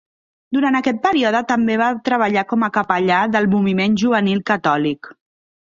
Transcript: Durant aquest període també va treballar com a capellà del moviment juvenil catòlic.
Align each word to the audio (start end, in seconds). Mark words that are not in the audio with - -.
Durant 0.55 0.77
aquest 0.79 1.01
període 1.03 1.41
també 1.51 1.75
va 1.83 1.91
treballar 2.09 2.45
com 2.55 2.67
a 2.69 2.71
capellà 2.79 3.21
del 3.37 3.51
moviment 3.55 4.01
juvenil 4.07 4.45
catòlic. 4.51 5.15